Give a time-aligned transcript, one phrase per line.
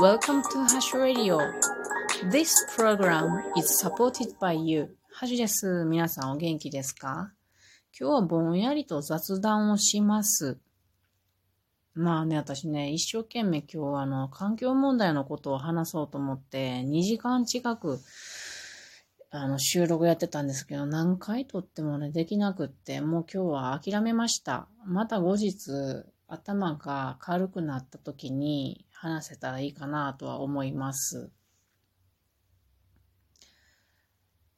[0.00, 1.38] Welcome to Hash Radio.
[2.30, 4.96] This program is supported by you.
[5.12, 5.84] ハシです。
[5.84, 7.32] 皆さんお元気ですか?
[7.98, 10.58] 今日はぼんやりと雑談をします。
[11.94, 17.98] まあね、私ね、一生懸命今日あの、環境問題のことを話そうと思って、2時間近く、
[19.30, 24.68] あの、収録やってたんですけど、何回撮ってもね、できなくって、もう今日は諦めました。
[24.86, 31.32] また後日、頭が軽くなった時に話せたらいいかなとは思います。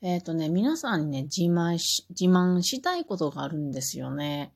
[0.00, 4.52] えっ、ー、とね、皆さんにね、自慢し、自慢したいことがあるんですよね。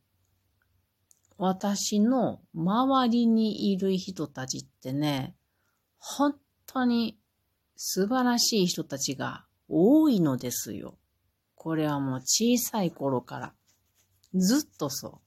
[1.38, 5.36] 私の周りにいる人たちってね、
[5.98, 6.34] 本
[6.66, 7.16] 当に
[7.76, 10.98] 素晴らしい人たちが多いのですよ。
[11.54, 13.54] これはもう小さい頃から。
[14.34, 15.25] ずっとそう。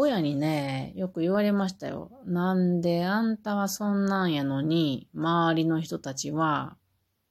[0.00, 2.12] 親にね、よく言われましたよ。
[2.24, 6.76] なんであんたはそんなんやのに、周りの人たちは、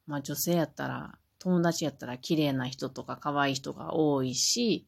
[0.06, 4.86] まあ女性やったら、友達やったら綺麗な人とか可愛い人が多いし、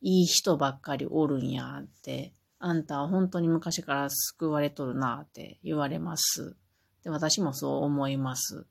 [0.00, 6.56] いい人ばっかりおるんやって、あんたは本当に昔から救われとるなって言われます。
[7.04, 8.66] で、私もそう思います。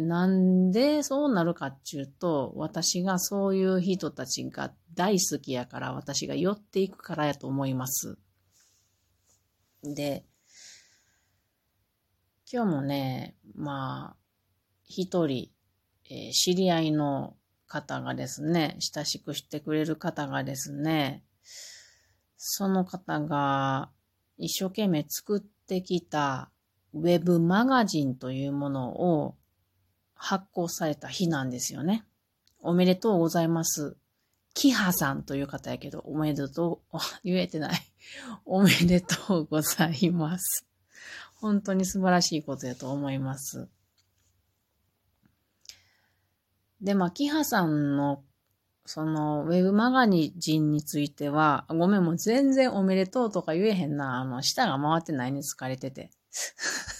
[0.00, 8.16] なんでそうなるかっていうと、私がそういう人たちが大好きやから私が寄っていくからやと思います。
[9.82, 10.24] で、
[12.50, 14.16] 今日もね、まあ、
[14.84, 15.50] 一人、
[16.10, 21.24] えー、知り合いの方がですね、親しくしてくれる方がですね、
[22.36, 23.90] その方が
[24.36, 26.50] 一生懸命作ってきた
[26.92, 29.36] ウェブマガジンというものを
[30.22, 32.04] 発行された日なんですよね。
[32.60, 33.96] おめでとうございます。
[34.54, 37.80] キハさんという方やけど、おめでとう、言えてない。
[38.46, 40.64] おめでとうございます。
[41.34, 43.68] 本当に素晴らしいことやと思います。
[46.80, 48.22] で、まあ、キハさんの、
[48.86, 54.20] その、ウェブマガジンについては、ごめん、もう全然おめでとうとか言えへんな。
[54.20, 56.12] あの、舌が回ってないに疲れてて。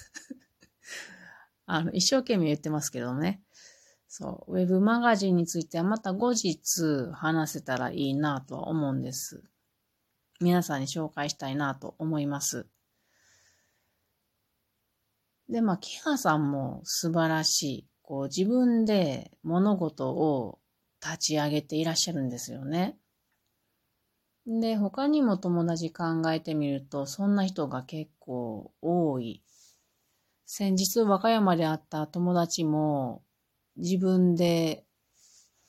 [1.66, 3.42] あの、一生懸命言ってますけどね。
[4.08, 9.42] そう、ウェブマガジンについてはまた後日話せたらいいなとは思うんです。
[10.40, 12.66] 皆さんに紹介したいなと思います。
[15.48, 17.88] で、まあ、キハさんも素晴らしい。
[18.02, 20.58] こう、自分で物事を
[21.02, 22.98] 立ち上げていらっしゃるんですよね。
[24.46, 29.42] で、他にも友達考えてみると、そんな人が結構多い。
[30.54, 33.22] 先日和歌山で会った友達も、
[33.78, 34.84] 自分で、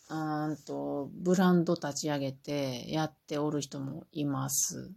[0.10, 4.92] うんと、ブランド立ち上げてやっておる人もいます。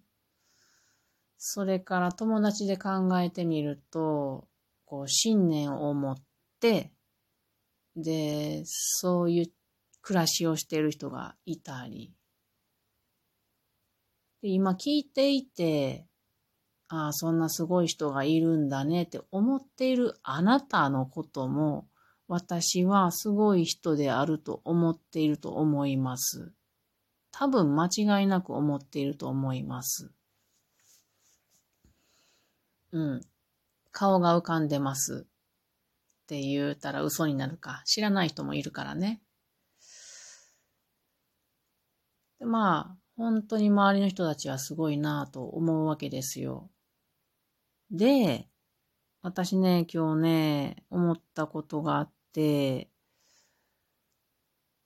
[1.39, 4.49] それから友達で考えてみると、
[4.87, 6.17] こう、信念を持っ
[6.59, 6.93] て、
[7.95, 9.53] で、そういう
[10.03, 12.13] 暮らしをしている人がいたり。
[14.43, 16.09] で今聞いていて、
[16.89, 21.89] ああ、そんなすごい人がいるんだねって思っているあなたのことも、
[22.29, 26.53] 私はすごい人であると思っていると思います。
[27.31, 30.11] 多分間違いなく思っていると思います。
[32.93, 33.21] うん。
[33.93, 35.27] 顔が浮かんでます。
[36.25, 37.83] って言ったら嘘になるか。
[37.85, 39.21] 知らない人もいるからね。
[42.41, 46.71] まあ、本当に周りの人たちはすごいなぁと思うわけですよ。
[47.91, 48.49] で、
[49.23, 52.91] 私ね、今日ね、思ったことがあって、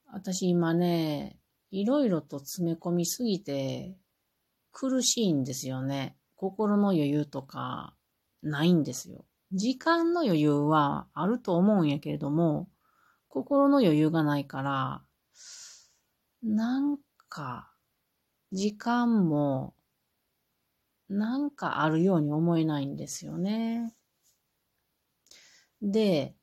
[0.07, 1.39] 私今ね、
[1.71, 3.97] いろいろと詰め込みすぎて
[4.73, 6.17] 苦しいんですよね。
[6.37, 7.95] 心の余裕とか
[8.43, 9.25] ないんですよ。
[9.53, 12.69] 時間の余裕はあると思うんやけれども、
[13.29, 15.03] 心の余裕がないから、
[16.43, 17.71] なんか、
[18.53, 19.75] 時間も、
[21.11, 23.93] なんかあるように思えないんですよね。
[25.83, 26.37] で、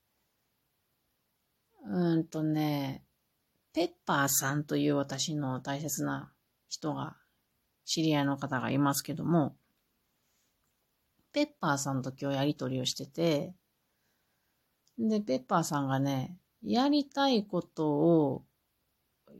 [1.85, 3.05] うんとね、
[3.73, 6.33] ペッパーさんという私の大切な
[6.67, 7.15] 人が、
[7.85, 9.55] 知り合いの方がいますけども、
[11.31, 13.53] ペッパーさんと今日やりとりをしてて、
[14.99, 18.45] で、ペッパーさんがね、やりたいことを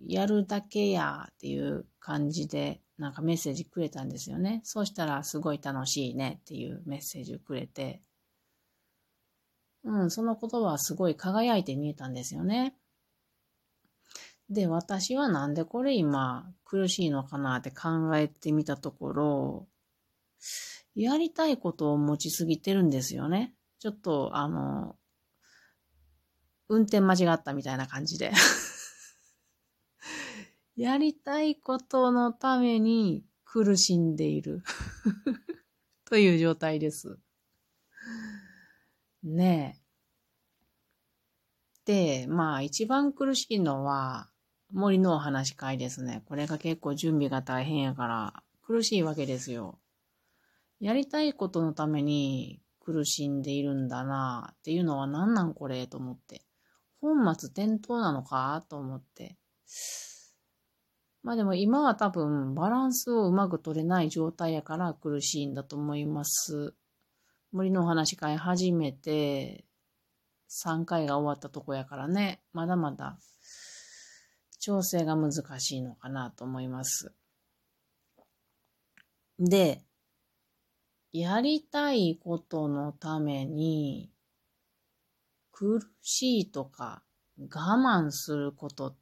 [0.05, 4.61] やるだけやっていう感じで、なんかメッセージくれたんですよね。
[4.63, 8.01] そうしたらすごい楽しいねっていうメッセージをくれて、
[9.83, 12.75] うん、その言葉はすごい輝いて見えたんですよね。
[14.49, 19.67] で、私はなんでこれ今苦しいのかなって考えてみたところ、
[20.95, 23.53] やりたいことを持ちすぎてるんですよね。
[23.79, 24.95] ちょっと、あの、
[26.69, 28.31] 運転間違ったみたいな感じで。
[30.77, 34.61] やりたいことのために苦しんでいる
[36.05, 37.17] という状態です。
[39.23, 39.81] ね
[41.87, 42.23] え。
[42.23, 44.29] で、まあ一番苦しいのは
[44.71, 46.21] 森のお話会ですね。
[46.27, 49.79] これが結構準備が大変やから苦しいわけですよ。
[50.79, 56.43] やりたいことのために苦しんでいるんだなっていうのは何なんこれと思って。
[57.01, 59.39] 本末転倒なのかと思って。
[61.27, 66.73] まあでも今は多分バランスをうまく取れない状態やから苦しいんだと思います。
[67.51, 69.65] 森のお話会始めて
[70.49, 73.19] 3回が終わったとこやからね、まだまだ
[74.61, 77.11] 調整が難しいのかなと思います。
[79.37, 79.83] で、
[81.11, 84.13] やりたいことのために
[85.51, 87.03] 苦しいとか
[87.37, 88.95] 我慢することっ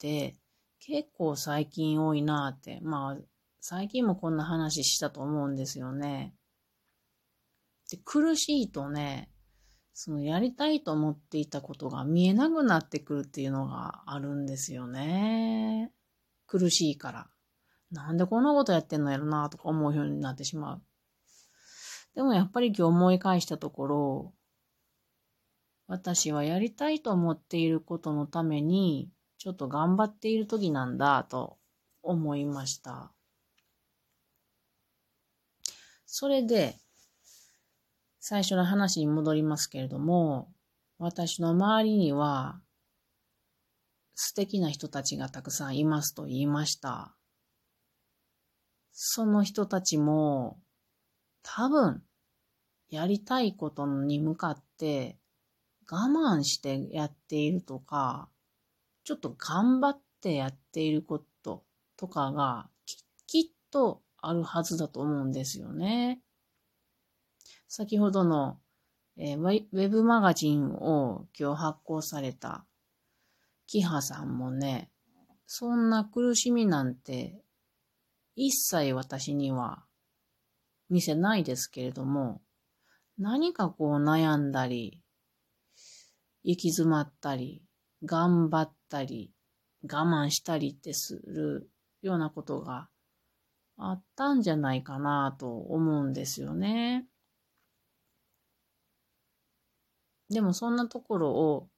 [0.00, 0.41] て
[0.84, 2.80] 結構最近多いなって。
[2.82, 3.16] まあ、
[3.60, 6.34] 最近もこんな話したと思うんですよね。
[7.90, 9.30] で、苦しいとね、
[9.94, 15.92] そのやりたいと思っていたことが見えなくなってくるっていうのがあるんですよね。
[16.46, 17.30] 苦しいから。
[17.92, 20.82] なんでこんなことやってんのやろなとか思うようになってしまう。
[22.14, 24.34] でもやっぱり今日思い返したところ、
[25.86, 29.10] 私はやりたいと思っていることのために
[29.42, 31.58] ちょっと頑張っている時なんだと
[32.00, 33.10] 思いました。
[36.06, 36.76] それで、
[38.20, 40.52] 最初の話に戻りますけれども、
[40.96, 42.60] 私の周りには
[44.14, 47.16] 素敵な人たちがたくさんいますと言いました。
[48.92, 50.60] その人たちも
[51.42, 52.04] 多分
[52.90, 55.18] やりたいことに向かって
[55.90, 58.28] 我慢してやっているとか、
[59.04, 61.64] ちょっと頑張ってやっていること
[61.96, 62.68] とかが
[63.26, 66.20] きっとあるはずだと思うんですよね。
[67.68, 68.58] 先ほどの、
[69.16, 72.66] えー、ウェブマガジンを今日発行された
[73.66, 74.90] キハさんもね、
[75.46, 77.42] そんな苦しみなんて
[78.36, 79.84] 一切私には
[80.88, 82.42] 見せないですけれども、
[83.18, 85.00] 何かこう悩んだり、
[86.44, 87.62] 行き詰まったり、
[88.04, 89.32] 頑張ったり、
[89.84, 91.70] 我慢したりってする
[92.02, 92.88] ようなことが
[93.78, 97.06] あったんじゃないかなと思うんですよね。
[100.28, 101.68] でもそんなところを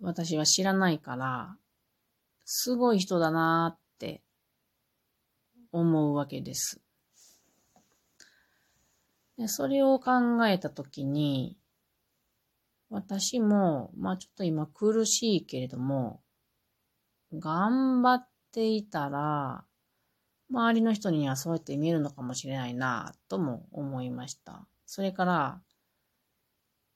[0.00, 1.56] 私は知らないから、
[2.46, 4.22] すごい人だなって
[5.72, 6.80] 思うわけです。
[9.36, 11.59] でそれを考えたときに、
[12.90, 16.20] 私も、まあちょっと今苦しいけれども、
[17.32, 19.64] 頑張っていたら、
[20.50, 24.66] 周りの人にはそうやって見えるのかもしれないな、とも思いました。
[24.86, 25.62] それから、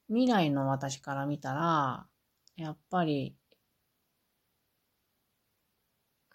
[0.08, 2.08] 未来の私から見たら、
[2.56, 3.36] やっぱり、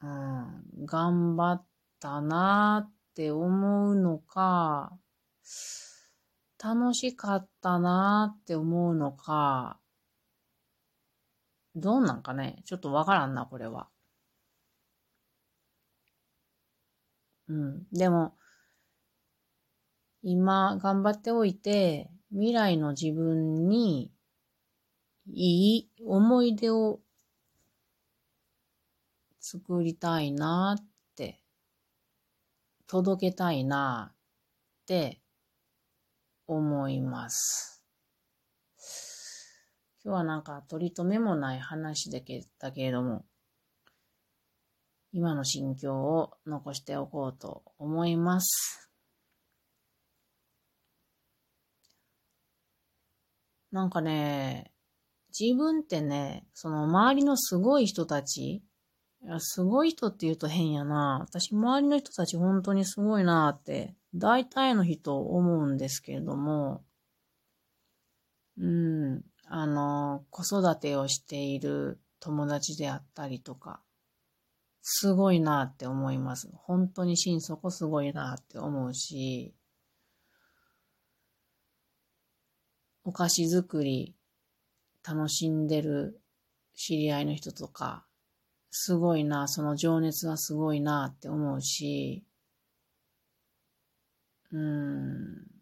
[0.02, 1.66] うん、頑張っ
[2.00, 4.98] たなって思うのか、
[6.62, 9.80] 楽しかったなーって思うのか、
[11.76, 13.90] どうなんかねちょっとわからんな、これは。
[17.48, 17.88] うん。
[17.92, 18.36] でも、
[20.22, 24.12] 今頑張っておいて、未来の自分に
[25.28, 27.00] いい思い出を
[29.40, 31.42] 作りたいなって、
[32.88, 34.16] 届けたいなっ
[34.86, 35.22] て
[36.50, 37.86] 思います。
[40.04, 43.24] 今日はなんか取り留めもない話だけだけれども、
[45.12, 48.90] 今の心境を残しておこうと思います。
[53.72, 54.72] なんかね、
[55.40, 58.64] 自分ってね、その周りのすごい人たち、い
[59.28, 61.20] やすごい人って言うと変やな。
[61.22, 66.84] 私、周りの人たち本当にすごいなって大体の人思うんですけれども、
[68.58, 73.82] うん、あの、子育てをしている友達であったりとか、
[74.82, 76.50] すごいなって思います。
[76.54, 79.54] 本当に心底すごいなって思うし、
[83.04, 84.16] お菓子作り
[85.08, 86.22] 楽しんでる
[86.76, 88.06] 知り合いの人とか、
[88.72, 92.24] すごいな、その情熱はすごいなって思うし、
[94.52, 95.60] うん。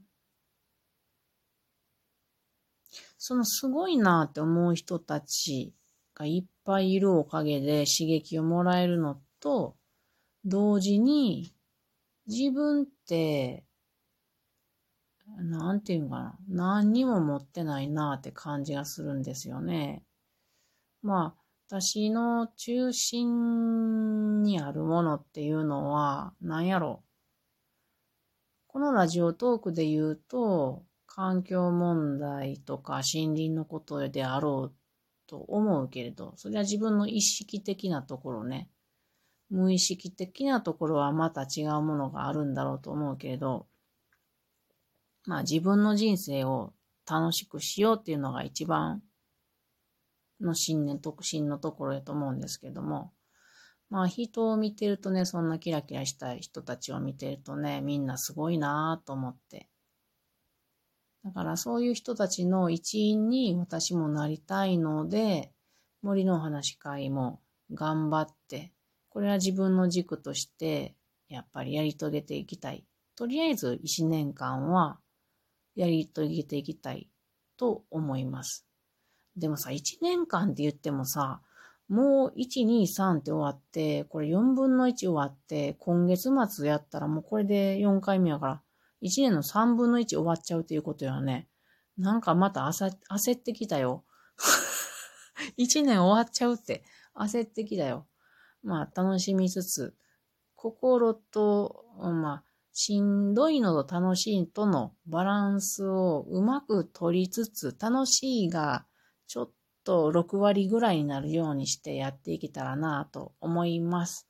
[3.18, 5.74] そのすごいなって思う人たち
[6.16, 9.76] がいっぱいいるおかげで刺激をもらえるのと、
[10.46, 11.54] 同時に
[12.28, 13.66] 自分って、
[15.38, 20.04] なんていうかな、何にも持ってないなって感じがするんですよね。
[21.02, 27.04] まあ、私の中心にあるものっていうのは、何やろ。
[28.78, 34.76] このラジオトークで言うと、環境問題とか森林のことであろう
[35.26, 38.70] と思うけれど、それは自分の意識的なところね。
[39.50, 43.66] 無意識的なところはまた違うものがあるんだろうと思うけれど、
[45.26, 46.72] まあ自分の人生を
[47.10, 49.02] 楽しくしようっていうのが一番
[50.40, 53.12] の信念、特進のところやと思うんですけども、
[53.90, 59.70] まあ人を見てるとね、そんなキラキラした人たちを見てるとね、みんなすごいなぁと思って。
[61.24, 65.52] だからそういう人たちの一員に私もなりたいので、
[66.02, 67.42] 森のお話会も
[67.74, 68.72] 頑張って、
[69.10, 70.96] これは自分の軸として、
[71.28, 72.86] やっぱりやり遂げていきたい。
[73.16, 75.00] とりあえず一年間は
[75.76, 77.10] やり遂げていきたい
[77.58, 78.66] と思います。
[79.36, 81.42] でもさ、一年間って言ってもさ、
[81.90, 88.62] もう1、2、3って終わって、これ4分の1終わって、今月末やったらもうこれで4回目やから、
[89.02, 91.48] 1年の3分の1終わっちゃうということやね。
[91.98, 94.04] なんかまた焦焦ってきたよ。
[95.58, 96.84] 1年終わっちゃうって
[97.16, 98.06] 焦ってきたよ。
[98.64, 99.96] まあ楽しみつつ、
[100.56, 108.86] 心と、まあ、しんどいのと楽しいとのバランスをうまく取りつつ、楽しいが
[109.28, 109.52] ちょっ
[109.88, 114.28] と6割ぐらいになるようにしてやっていけたらなと思います。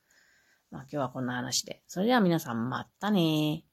[0.70, 1.82] まあ今日はこんな話で。
[1.88, 3.64] それでは皆さんまたね